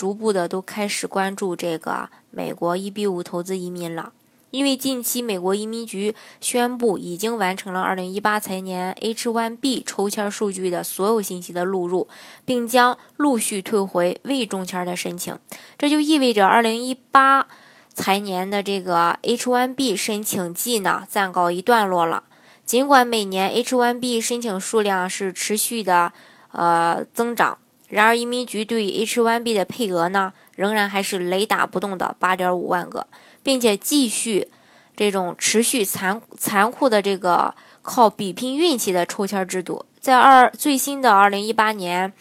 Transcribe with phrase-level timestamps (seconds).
[0.00, 4.14] 逐步的都开始关注这个美国 EB-5 投资移民了，
[4.50, 12.08] 因为近期美国移民局宣布已经完成了2018财年 H-1B 抽签数据的所有信息的录入，
[12.46, 15.38] 并将陆续退回未中签的申请，
[15.76, 17.44] 这就意味着2018
[17.92, 22.24] 财年的这个 H-1B 申请季呢暂告一段落了。
[22.64, 26.14] 尽管每年 H-1B 申请数量是持续的
[26.52, 27.58] 呃增长。
[27.90, 33.06] 然而，移民局对于 H-1B 的配额呢，仍然还是雷打不动的8.5万个，
[33.42, 34.48] 并且继续
[34.96, 39.84] 这种持续残残酷的这个靠比拼运气的抽签制度。
[39.98, 42.12] 在二最新的2018年，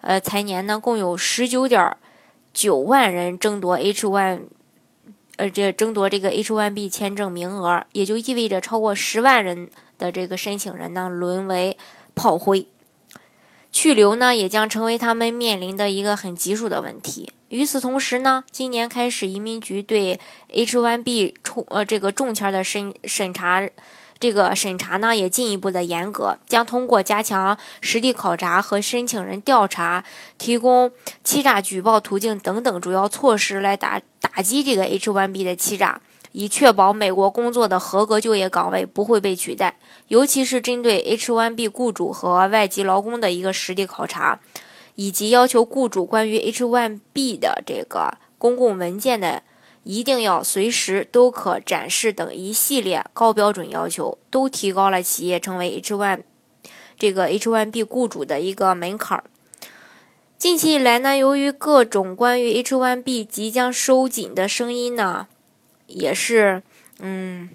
[0.00, 4.40] 呃财年呢，共有19.9万人争夺 H-1，
[5.36, 11.78] 呃这争夺这个 H-1B 签证名额，也就意味着超过10万人的这个申请人呢，沦为
[12.16, 12.66] 炮灰。
[13.72, 17.32] 去留呢，也将成为他们面临的一个很棘手的问题。
[17.48, 23.68] 与此同时呢，今年开始，移民局对 H-1B 重呃这个中签的审审查，
[24.18, 30.04] 这个审查呢也进一步的严格，将通过加强实地考察和申请人调查、
[30.38, 30.92] 提供
[31.24, 36.00] 欺诈举报途径等等主要措施来打打击这个 H-1B 的欺诈。
[36.32, 44.40] 以确保美国工作的合格就业岗位不会被取代，尤其是针对 H-1B 雇主和外籍劳工的一个实地考察，
[44.94, 49.42] 以及要求雇主关于 H-1B 的这个公共文件的
[49.84, 56.22] 一定要随时都可展示等一系列高标准要求，都提高了企业成为 H-1
[56.98, 59.22] 这个 H-1B 雇主的一个门槛。
[60.38, 65.28] 近期以来呢，由于各种关于 H-1B 即将收紧的声音呢。
[65.92, 66.62] 也是，
[67.00, 67.48] 嗯，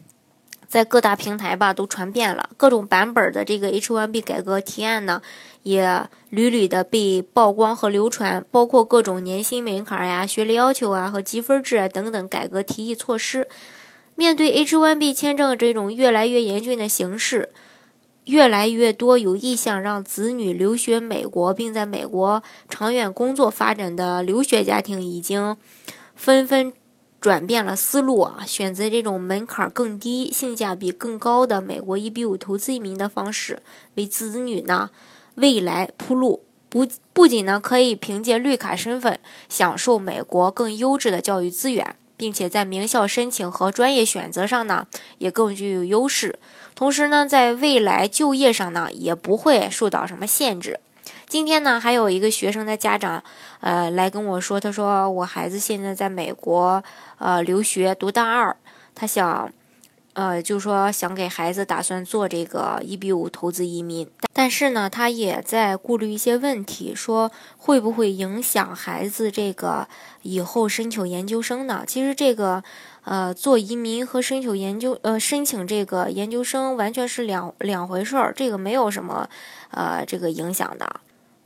[0.68, 5.22] 在各大平台吧都传遍了，各种版本的这个 H1B 改革提案呢，
[5.64, 13.48] 也屡屡的被曝光和流传，包括各种年薪门槛呀、学历要求啊和积分制啊等等改革提议措施。
[14.16, 17.50] 面对 H1B 签证这种越来越严峻的形势，
[18.26, 25.56] 越来越多有意向让子女留学美国并在美国长远工作发展的留学家庭已经
[26.16, 26.74] 纷纷。
[27.20, 33.62] 转变了思路啊，选择这种门槛更低、性价比更高的美国 EB-5 投资移民的方式，
[33.96, 34.92] 为子女呢
[35.36, 36.44] 未来铺路。
[36.70, 39.18] 不不仅呢可以凭借绿卡身份
[39.48, 44.86] 享受美国更优质的教育资源，并且在名校申请和专业选择上呢
[45.18, 46.38] 也更具有优势。
[46.76, 50.80] 同时呢，在未来就业上呢也不会受到什么限制。
[51.28, 53.24] 今天呢，还有一个学生的家长，
[53.60, 56.84] 呃，来跟我说，他说我孩子现在在美国，
[57.18, 58.56] 呃，留学读大二，
[58.96, 59.52] 他想，
[60.14, 69.88] 呃，就说想给孩子打算做这个一比五投资移民，但是呢，他也在顾虑一些问题，说会不会影响孩子这个
[70.24, 71.84] 以后申请研究生呢？
[71.86, 72.64] 其实这个，
[73.10, 79.30] 呃，做移民和申请研究，呃，申请这个研究生完全是两两回事儿，这个没有什么，
[79.72, 81.00] 呃，这个影响的。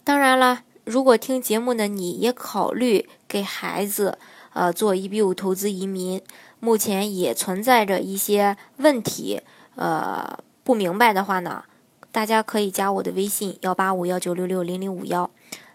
[0.03, 4.17] 当然了，如果听节目的你也考虑给孩子，
[4.53, 6.19] 呃，做 EB 五投资移民，
[6.59, 9.41] 目前也存在着一些问题，
[9.75, 11.65] 呃，不明白的话呢，
[12.11, 15.29] 大家可以加我的微信幺八五幺九六六零零五幺，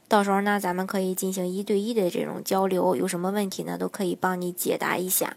[0.09, 5.37] 到时候呢，咱们可以进行一对一的这种交流，有什么问题呢，都可以帮你解答一下。